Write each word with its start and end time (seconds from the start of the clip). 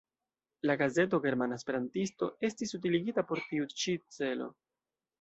La 0.69 0.75
gazeto 0.79 1.19
"Germana 1.25 1.59
Esperantisto" 1.61 2.31
estis 2.51 2.75
utiligata 2.81 3.27
por 3.33 3.47
tiu 3.53 3.71
ĉi 3.83 3.99
celo. 4.19 4.53